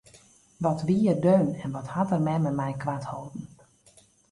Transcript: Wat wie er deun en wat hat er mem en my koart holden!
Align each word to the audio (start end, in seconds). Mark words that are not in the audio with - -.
Wat 0.65 0.81
wie 0.87 1.03
er 1.11 1.19
deun 1.25 1.49
en 1.63 1.69
wat 1.75 1.89
hat 1.95 2.11
er 2.15 2.25
mem 2.27 2.45
en 2.49 2.59
my 2.61 2.71
koart 2.83 3.05
holden! 3.11 3.45